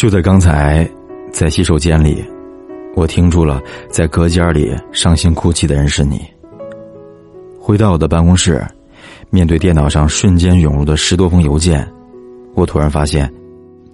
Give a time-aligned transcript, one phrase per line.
[0.00, 0.88] 就在刚才，
[1.30, 2.24] 在洗手间里，
[2.96, 3.60] 我听出了
[3.90, 6.22] 在隔间里伤心哭泣的人是你。
[7.60, 8.66] 回到我的办公室，
[9.28, 11.86] 面对电脑上瞬间涌入的十多封邮件，
[12.54, 13.30] 我突然发现，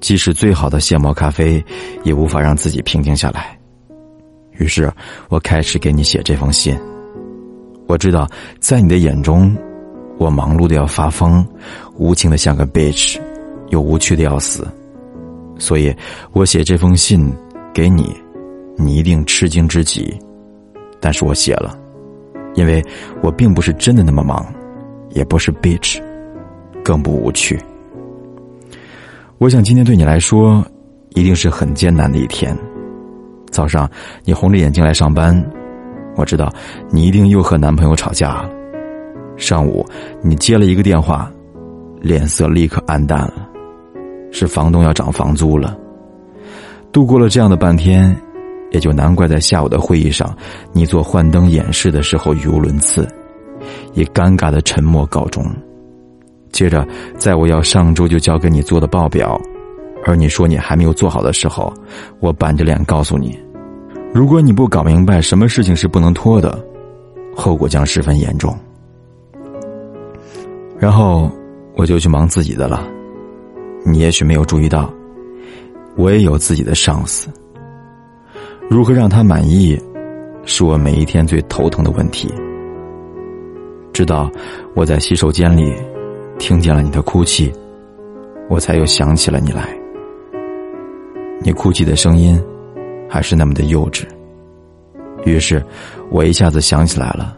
[0.00, 1.60] 即使最好的现磨咖啡，
[2.04, 3.58] 也无法让自己平静下来。
[4.58, 4.88] 于是，
[5.28, 6.78] 我开始给你写这封信。
[7.88, 8.28] 我知道，
[8.60, 9.52] 在你的眼中，
[10.18, 11.44] 我忙碌的要发疯，
[11.96, 13.18] 无情的像个 bitch，
[13.70, 14.64] 又无趣的要死。
[15.58, 15.94] 所以，
[16.32, 17.32] 我写这封信
[17.72, 18.14] 给你，
[18.76, 20.14] 你一定吃惊之极。
[21.00, 21.78] 但是我写了，
[22.54, 22.82] 因为
[23.22, 24.46] 我并不是真的那么忙，
[25.10, 26.00] 也不是 bitch，
[26.82, 27.58] 更不无趣。
[29.38, 30.64] 我想今天对你来说，
[31.10, 32.56] 一定是很艰难的一天。
[33.50, 33.88] 早上
[34.24, 35.34] 你红着眼睛来上班，
[36.16, 36.52] 我知道
[36.90, 38.50] 你一定又和男朋友吵架了。
[39.36, 39.86] 上午
[40.22, 41.30] 你接了一个电话，
[42.00, 43.45] 脸色立刻暗淡了。
[44.30, 45.76] 是房东要涨房租了。
[46.92, 48.16] 度过了这样的半天，
[48.70, 50.34] 也就难怪在下午的会议上，
[50.72, 53.06] 你做幻灯演示的时候语无伦次，
[53.94, 55.44] 以尴尬的沉默告终。
[56.52, 56.86] 接着，
[57.18, 59.38] 在我要上周就交给你做的报表，
[60.06, 61.72] 而你说你还没有做好的时候，
[62.18, 63.38] 我板着脸告诉你，
[64.14, 66.58] 如果你不搞明白什么事情是不能拖的，
[67.34, 68.56] 后果将十分严重。
[70.78, 71.30] 然后
[71.74, 72.86] 我就去忙自己的了。
[73.88, 74.92] 你也许没有注意到，
[75.96, 77.28] 我也有自己的上司。
[78.68, 79.80] 如何让他满意，
[80.44, 82.28] 是我每一天最头疼的问题。
[83.92, 84.28] 直到
[84.74, 85.72] 我在洗手间里
[86.36, 87.52] 听见了你的哭泣，
[88.50, 89.68] 我才又想起了你来。
[91.40, 92.42] 你哭泣的声音
[93.08, 94.04] 还是那么的幼稚。
[95.24, 95.64] 于是，
[96.10, 97.36] 我一下子想起来了，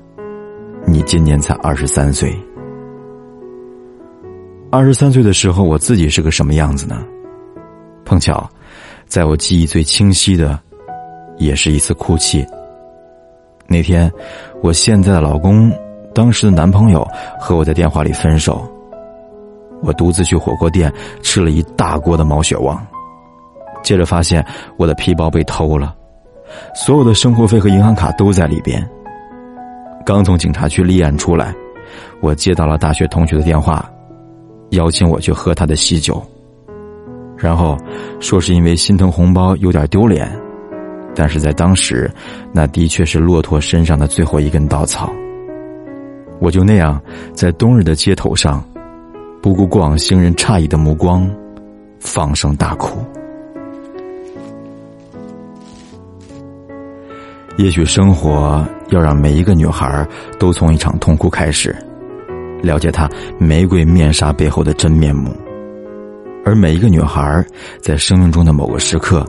[0.87, 2.35] 你今年才二十三岁。
[4.71, 7.03] 二十三岁的时候，我自己是个什么样子呢？
[8.05, 8.47] 碰巧，
[9.07, 10.59] 在我记忆最清晰的，
[11.39, 12.47] 也是一次哭泣。
[13.67, 14.13] 那天，
[14.63, 15.73] 我现在的老公，
[16.15, 17.07] 当时的男朋友
[17.41, 18.71] 和我在电话里分手。
[19.81, 20.93] 我独自去火锅店
[21.23, 22.87] 吃了一大锅的毛血旺，
[23.83, 24.45] 接着发现
[24.77, 25.95] 我的皮包被偷了，
[26.75, 28.87] 所有的生活费和银行卡都在里边。
[30.05, 31.55] 刚从警察局立案出来，
[32.21, 33.91] 我接到了大学同学的电话。
[34.71, 36.23] 邀请我去喝他的喜酒，
[37.37, 37.77] 然后
[38.21, 40.31] 说是因为心疼红包有点丢脸，
[41.15, 42.11] 但是在当时，
[42.53, 45.13] 那的确是骆驼身上的最后一根稻草。
[46.41, 47.01] 我就那样
[47.33, 48.63] 在冬日的街头上，
[49.43, 51.29] 不顾过往行人诧异的目光，
[51.99, 52.99] 放声大哭。
[57.57, 60.07] 也许生活要让每一个女孩
[60.39, 61.75] 都从一场痛哭开始。
[62.63, 63.09] 了解她
[63.39, 65.35] 玫瑰面纱背后的真面目，
[66.45, 67.45] 而每一个女孩
[67.81, 69.25] 在生命中的某个时刻，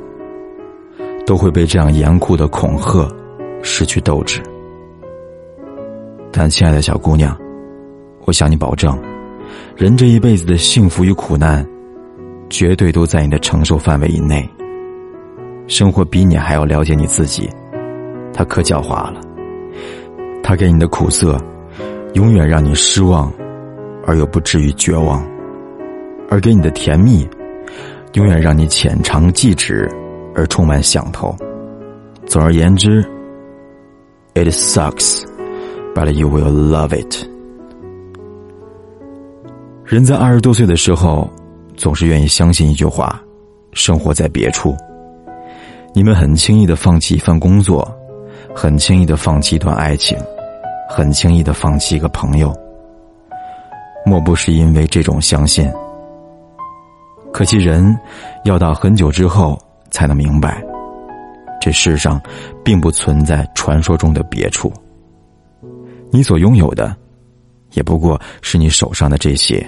[1.25, 3.07] 都会被这样严酷的恐吓
[3.61, 4.41] 失去斗志。
[6.31, 7.37] 但亲爱的小姑娘，
[8.25, 8.97] 我向你保证，
[9.75, 11.65] 人这一辈子的幸福与苦难，
[12.49, 14.47] 绝对都在你的承受范围以内。
[15.67, 17.49] 生活比你还要了解你自己，
[18.33, 19.21] 他可狡猾了，
[20.41, 21.39] 他给你的苦涩。
[22.13, 23.31] 永远让你失望，
[24.05, 25.21] 而又不至于绝望；
[26.29, 27.27] 而给你的甜蜜，
[28.13, 29.89] 永远让你浅尝即止，
[30.35, 31.35] 而充满想头。
[32.25, 33.03] 总而言之
[34.33, 37.25] ，it sucks，but you will love it。
[39.85, 41.29] 人在二十多岁的时候，
[41.75, 43.21] 总是愿意相信一句话：
[43.73, 44.75] 生活在别处。
[45.93, 47.87] 你们很轻易的放弃一份工作，
[48.55, 50.17] 很轻易的放弃一段爱情。
[50.91, 52.51] 很轻易的放弃一个朋友，
[54.03, 55.71] 莫不是因为这种相信？
[57.31, 57.95] 可惜人
[58.43, 59.55] 要到很久之后
[59.91, 60.63] 才能明白，
[61.61, 62.19] 这世上
[62.65, 64.73] 并不存在传说中的别处。
[66.09, 66.93] 你所拥有的，
[67.73, 69.63] 也不过是你手上的这些，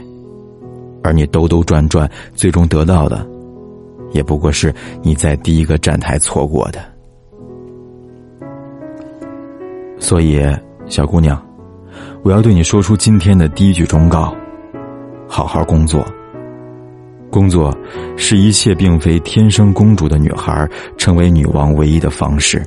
[1.03, 3.23] 而你兜兜转转最终得到的，
[4.11, 4.73] 也不过是
[5.03, 6.83] 你在第一个站台错过的。
[9.99, 10.43] 所以。
[10.91, 11.41] 小姑娘，
[12.21, 14.35] 我要对你说出今天的第一句忠告：
[15.25, 16.05] 好好工作。
[17.29, 17.73] 工作
[18.17, 22.61] 是一切并非天生公主的女孩成为女王唯一的方式。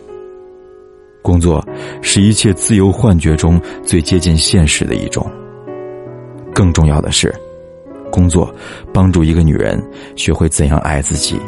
[1.21, 1.63] 工作
[2.01, 5.31] 是一切自由幻觉中最接近现实的一种。
[6.55, 7.31] 更重要的是，
[8.11, 8.51] 工作
[8.91, 9.79] 帮助一个女人
[10.17, 11.39] 学会怎样爱自己，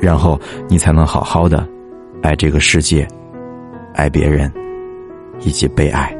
[0.00, 0.40] 然后
[0.70, 1.68] 你才能好好的
[2.22, 3.06] 爱这个世界，
[3.92, 4.50] 爱别人。
[5.44, 6.16] 以及被爱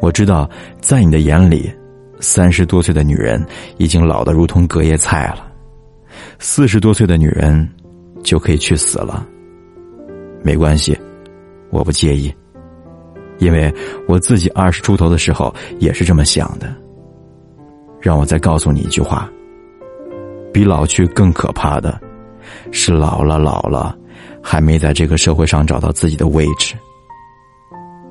[0.00, 0.48] 我知道
[0.80, 1.70] 在你的眼里
[2.20, 3.44] 三十多岁的女人
[3.78, 5.50] 已经老得如同隔夜菜了，
[6.38, 7.68] 四十多岁的女人
[8.22, 9.26] 就可以去死了。
[10.42, 10.96] 没关系，
[11.70, 12.32] 我不介意，
[13.38, 13.72] 因为
[14.06, 16.72] 我自己二十出头的时候也是这么想的。
[18.00, 19.28] 让我再告诉你一句话：
[20.52, 22.00] 比老去更可怕的，
[22.70, 23.96] 是老了老了，
[24.42, 26.74] 还没在这个社会上找到自己的位置。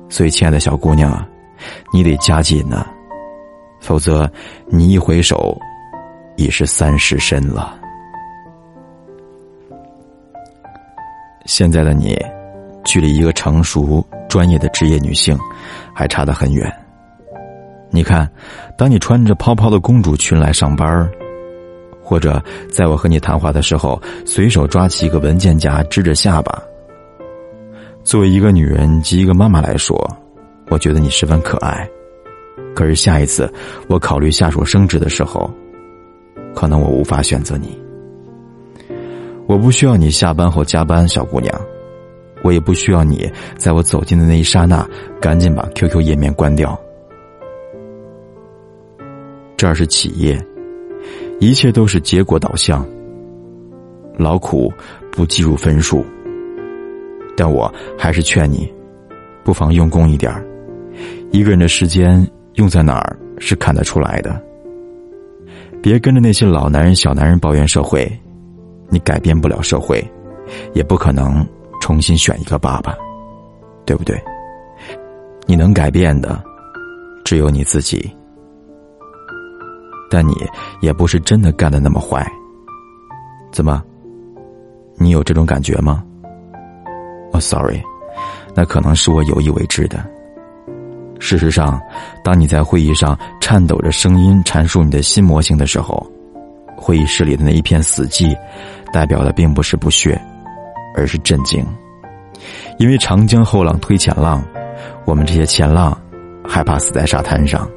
[0.08, 1.26] 所以，亲爱的小姑娘啊。
[1.92, 2.86] 你得加紧呢，
[3.80, 4.30] 否则
[4.66, 5.58] 你一回首，
[6.36, 7.76] 已是三十身了。
[11.46, 12.16] 现在的你，
[12.84, 15.36] 距离一个成熟专业的职业女性，
[15.92, 16.72] 还差得很远。
[17.90, 18.30] 你看，
[18.76, 21.10] 当你穿着泡泡的公主裙来上班
[22.02, 22.40] 或者
[22.70, 26.62] 在我和你谈话的时候，随手抓起一个文件夹支着下巴，
[28.04, 29.98] 作为一个女人及一个妈妈来说。
[30.68, 31.88] 我觉得你十分可爱，
[32.74, 33.52] 可是下一次
[33.88, 35.50] 我考虑下属升职的时候，
[36.54, 37.78] 可能我无法选择你。
[39.46, 41.52] 我不需要你下班后加班，小姑娘，
[42.42, 44.88] 我也不需要你在我走近的那一刹那
[45.20, 46.78] 赶紧把 QQ 页面关掉。
[49.56, 50.40] 这儿是企业，
[51.40, 52.86] 一切都是结果导向，
[54.16, 54.72] 劳苦
[55.10, 56.04] 不计入分数。
[57.36, 58.72] 但我还是劝你，
[59.42, 60.46] 不妨用功一点儿。
[61.30, 62.26] 一个人的时间
[62.60, 64.38] 用在哪儿是看得出来的。
[65.82, 68.06] 别跟着那些老男人、小男人抱怨社会，
[68.90, 70.06] 你改变不了社会，
[70.74, 71.44] 也不可能
[71.80, 72.94] 重新选一个爸爸，
[73.86, 74.22] 对不对？
[75.46, 76.38] 你能改变的
[77.24, 78.14] 只有你自己。
[80.10, 80.34] 但你
[80.82, 82.30] 也不是真的干的那么坏。
[83.50, 83.82] 怎么？
[84.98, 86.04] 你有这种感觉吗？
[87.32, 87.80] 哦，sorry，
[88.54, 90.04] 那可能是我有意为之的。
[91.20, 91.80] 事实上，
[92.24, 96.04] 当你在会议上颤抖着声音阐述你的新模型的时候，
[96.76, 98.34] 会议室里的那一片死寂，
[98.90, 100.20] 代表的并不是不屑，
[100.96, 101.64] 而是震惊。
[102.78, 104.42] 因为长江后浪推前浪，
[105.04, 105.96] 我们这些前浪
[106.42, 107.68] 害怕死在沙滩上，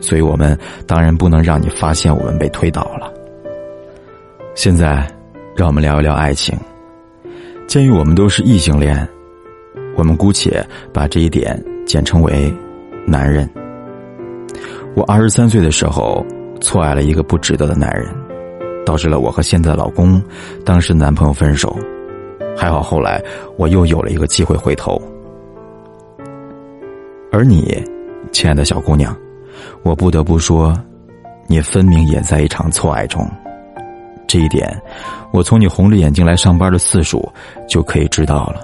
[0.00, 0.58] 所以我们
[0.88, 3.10] 当然不能让你发现我们被推倒了。
[4.56, 5.06] 现在，
[5.56, 6.58] 让我们聊一聊爱情。
[7.68, 9.08] 鉴于我们都是异性恋，
[9.96, 11.56] 我们姑且把这一点。
[11.90, 12.54] 简称为
[13.04, 13.50] “男人”。
[14.94, 16.24] 我二十三岁的时候
[16.60, 18.06] 错爱了一个不值得的男人，
[18.86, 20.22] 导致了我和现在的老公、
[20.64, 21.76] 当时男朋友分手。
[22.56, 23.20] 还好后来
[23.56, 25.02] 我又有了一个机会回头。
[27.32, 27.82] 而你，
[28.30, 29.12] 亲爱的小姑娘，
[29.82, 30.72] 我不得不说，
[31.48, 33.28] 你分明也在一场错爱中。
[34.28, 34.80] 这一点，
[35.32, 37.28] 我从你红着眼睛来上班的次数
[37.66, 38.60] 就可以知道了。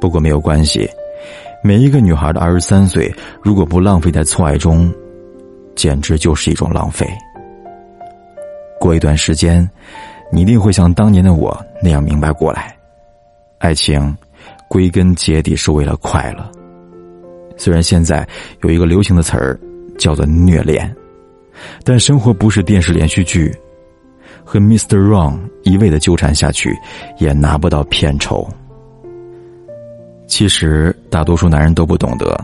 [0.00, 0.90] 不过没有关系。
[1.66, 3.10] 每一个女孩的二十三岁，
[3.42, 4.92] 如果不浪费在错爱中，
[5.74, 7.08] 简直就是一种浪费。
[8.78, 9.66] 过一段时间，
[10.30, 12.76] 你一定会像当年的我那样明白过来：
[13.60, 14.14] 爱情
[14.68, 16.46] 归根结底是为了快乐。
[17.56, 18.28] 虽然现在
[18.62, 19.58] 有一个流行的词儿
[19.96, 20.94] 叫做虐恋，
[21.82, 23.50] 但生活不是电视连续剧，
[24.44, 24.98] 和 Mr.
[24.98, 26.76] Wrong 一味的纠缠下去，
[27.16, 28.46] 也拿不到片酬。
[30.34, 32.36] 其实大多数男人都不懂得，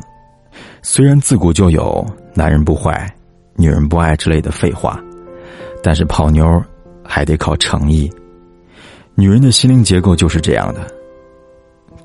[0.81, 3.13] 虽然自古就有“男人不坏，
[3.57, 5.03] 女人不爱”之类的废话，
[5.83, 6.63] 但是泡妞
[7.05, 8.09] 还得靠诚意。
[9.17, 10.87] 女人的心灵结构就是这样的：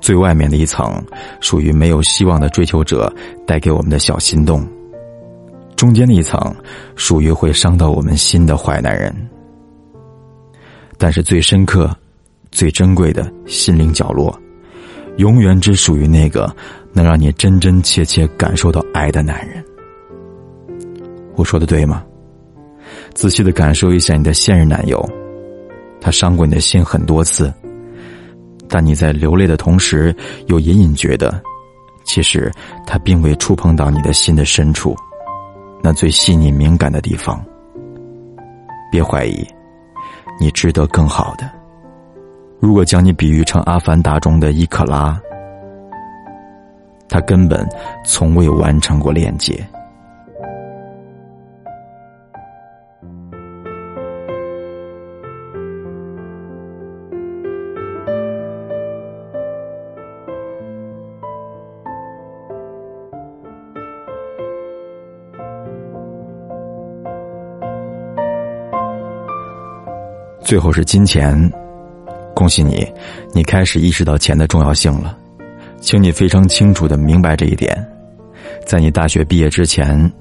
[0.00, 1.00] 最外面的一层
[1.40, 3.08] 属于没有希望的追求者
[3.46, 4.66] 带给我们的小心动，
[5.76, 6.52] 中间的一层
[6.96, 9.14] 属于会伤到我们心的坏男人。
[10.98, 11.96] 但是最深刻、
[12.50, 14.36] 最珍贵的心灵角落。
[15.16, 16.54] 永远只属于那个
[16.92, 19.64] 能让你真真切切感受到爱的男人。
[21.34, 22.04] 我说的对吗？
[23.14, 25.02] 仔细的感受一下你的现任男友，
[26.00, 27.52] 他伤过你的心很多次，
[28.68, 30.14] 但你在流泪的同时，
[30.46, 31.42] 又隐隐觉得，
[32.04, 32.52] 其实
[32.86, 34.94] 他并未触碰到你的心的深处，
[35.82, 37.42] 那最细腻敏感的地方。
[38.92, 39.46] 别怀疑，
[40.38, 41.50] 你值得更好的。
[42.58, 45.20] 如果将你比喻成《阿凡达》中的伊克拉，
[47.08, 47.66] 他根本
[48.04, 49.64] 从未完成过链接。
[70.40, 71.65] 最后是金钱。
[72.36, 72.86] 恭喜你，
[73.32, 75.16] 你开始意识到钱的重要性了，
[75.80, 77.74] 请你非常清楚的明白这一点。
[78.66, 80.12] 在你大学毕业之前，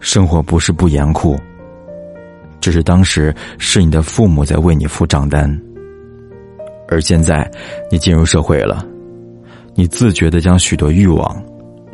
[0.00, 1.38] 生活不是不严酷，
[2.60, 5.56] 只是当时是你的父母在为你付账单。
[6.88, 7.48] 而现在，
[7.92, 8.84] 你进入社会了，
[9.76, 11.40] 你自觉的将许多欲望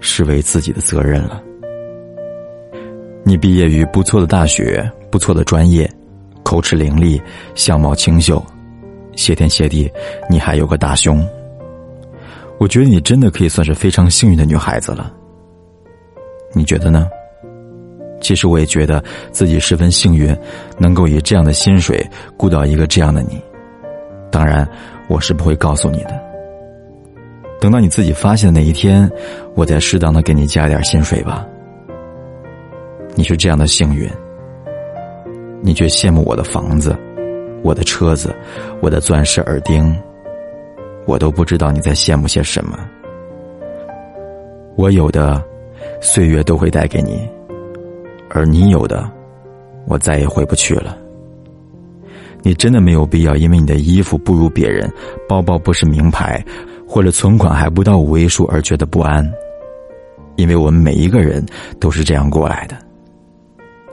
[0.00, 1.42] 视为自己的责任了。
[3.22, 5.86] 你毕业于不错的大学，不错的专业，
[6.42, 7.20] 口齿伶俐，
[7.54, 8.42] 相貌清秀，
[9.18, 9.90] 谢天谢地，
[10.30, 11.28] 你还有个大胸。
[12.56, 15.12] 我觉得你真的可以算是非常幸运的女孩子了。
[16.54, 17.08] 你觉得呢？
[18.20, 20.34] 其实我也觉得自己十分幸运，
[20.78, 22.00] 能够以这样的薪水
[22.36, 23.42] 雇到一个这样的你。
[24.30, 24.66] 当然，
[25.08, 26.16] 我是不会告诉你的。
[27.60, 29.10] 等到你自己发现的那一天，
[29.56, 31.44] 我再适当的给你加点薪水吧。
[33.16, 34.08] 你是这样的幸运，
[35.60, 36.96] 你却羡慕我的房子、
[37.62, 38.34] 我的车子、
[38.80, 39.94] 我的钻石耳钉，
[41.06, 42.78] 我都不知道你在羡慕些什么。
[44.76, 45.42] 我有的，
[46.00, 47.28] 岁月都会带给你，
[48.30, 49.10] 而你有的，
[49.86, 50.96] 我再也回不去了。
[52.42, 54.88] 你真的没有必要因为你的衣服不如别人，
[55.28, 56.42] 包包不是名牌，
[56.86, 59.28] 或者存款还不到五位数而觉得不安，
[60.36, 61.44] 因为我们每一个人
[61.80, 62.76] 都是这样过来的。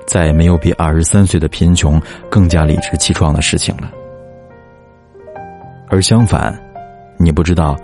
[0.05, 3.91] 再也没有比二十三岁的贫穷更加理直气壮的事情了。
[5.87, 6.57] 而相反，
[7.17, 7.75] 你不知道，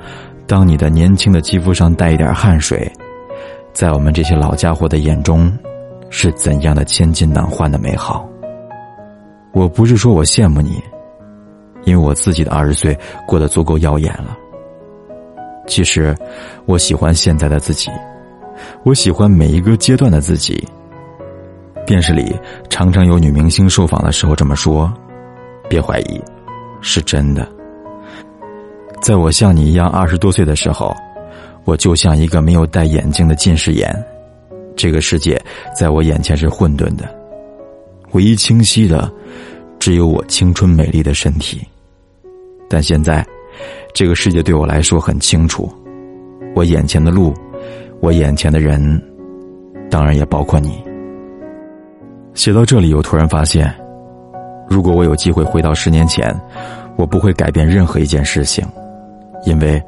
[0.47, 2.91] 当你的年轻的肌肤上带一点汗水，
[3.73, 5.51] 在我们这些老家伙的眼中，
[6.09, 8.27] 是怎样的千金难换的美好。
[9.53, 10.81] 我不是说我羡慕你，
[11.83, 12.97] 因为我自己的二十岁
[13.27, 14.35] 过得足够耀眼了。
[15.67, 16.15] 其实，
[16.65, 17.91] 我喜欢现在的自己，
[18.83, 20.67] 我喜欢每一个阶段的自己。
[21.91, 22.33] 电视里
[22.69, 24.89] 常常有女明星受访的时候这么说，
[25.67, 26.21] 别怀疑，
[26.79, 27.45] 是真的。
[29.01, 30.95] 在我像你一样二十多岁的时候，
[31.65, 33.93] 我就像一个没有戴眼镜的近视眼，
[34.73, 35.37] 这个世界
[35.77, 37.13] 在我眼前是混沌的，
[38.13, 39.11] 唯一清晰的
[39.77, 41.59] 只有我青春美丽的身体。
[42.69, 43.21] 但现在，
[43.93, 45.69] 这个世界对我来说很清楚，
[46.55, 47.33] 我眼前的路，
[47.99, 48.79] 我眼前的人，
[49.89, 50.81] 当然也包括你。
[52.33, 53.73] 写到这里，我突然发现，
[54.69, 56.33] 如果我有机会回到十年前，
[56.95, 58.65] 我不会改变任何一件事情，
[59.45, 59.81] 因为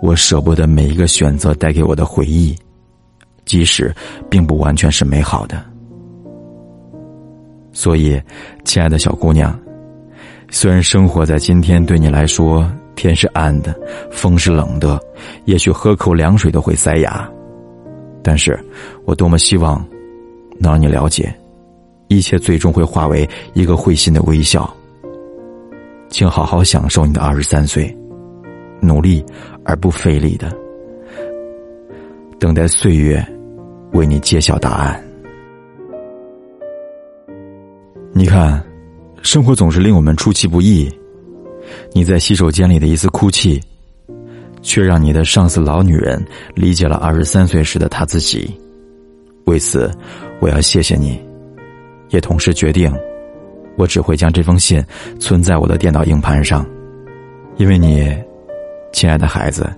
[0.00, 2.56] 我舍不得每一个选择带给我的回忆，
[3.44, 3.94] 即使
[4.30, 5.62] 并不完全是美好的。
[7.72, 8.20] 所以，
[8.64, 9.56] 亲爱的小姑娘，
[10.50, 13.78] 虽然生活在今天对你来说天是暗的，
[14.10, 14.98] 风是冷的，
[15.44, 17.30] 也许喝口凉水都会塞牙，
[18.22, 18.58] 但是
[19.04, 19.84] 我多么希望
[20.58, 21.32] 能让你了解。
[22.10, 24.68] 一切最终会化为一个会心的微笑。
[26.08, 27.96] 请好好享受你的二十三岁，
[28.80, 29.24] 努力
[29.64, 30.52] 而不费力的
[32.40, 33.24] 等待岁月
[33.92, 35.00] 为你揭晓答案。
[38.12, 38.60] 你看，
[39.22, 40.90] 生活总是令我们出其不意。
[41.92, 43.62] 你在洗手间里的一次哭泣，
[44.62, 46.20] 却让你的上司老女人
[46.56, 48.52] 理解了二十三岁时的她自己。
[49.44, 49.88] 为此，
[50.40, 51.29] 我要谢谢你。
[52.10, 52.92] 也同时决定，
[53.76, 54.84] 我只会将这封信
[55.18, 56.66] 存在我的电脑硬盘上，
[57.56, 58.12] 因为你，
[58.92, 59.68] 亲爱的孩子，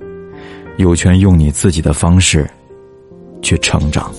[0.76, 2.48] 有权用你自己的方式
[3.40, 4.12] 去成长。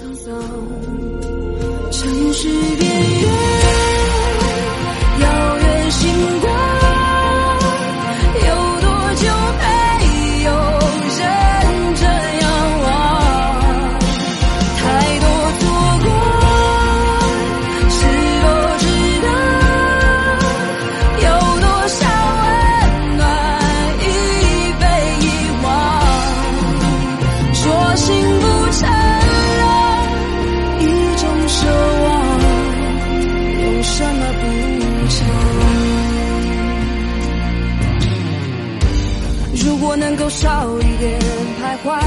[41.59, 41.99] 徘徊，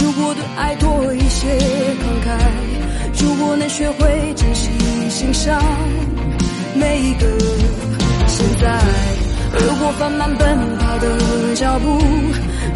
[0.00, 1.48] 如果对爱多一些
[2.02, 2.28] 慷慨，
[3.22, 4.70] 如果能学会珍惜
[5.08, 5.62] 欣赏
[6.74, 7.26] 每一个
[8.26, 8.80] 现在，
[9.58, 11.86] 如果放慢奔跑的脚步，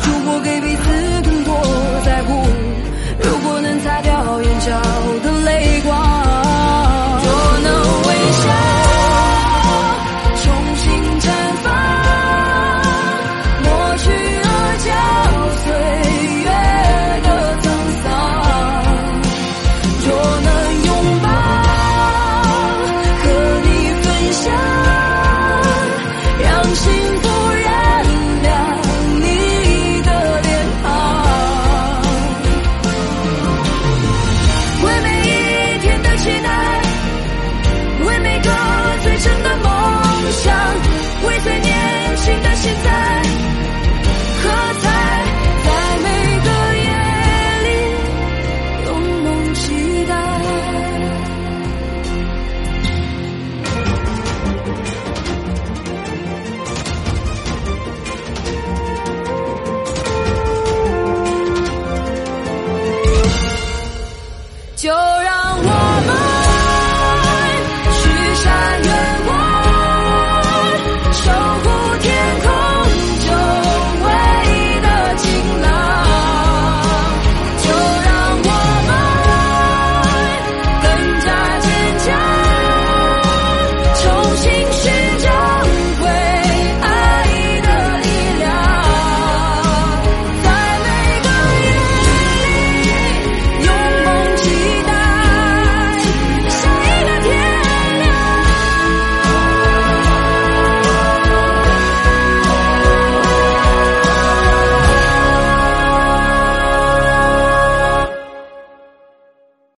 [0.04, 0.82] 如果给彼此
[1.22, 1.54] 更多
[2.04, 2.46] 在乎，
[3.22, 4.80] 如果能擦掉眼角
[5.25, 6.56] 的泪光。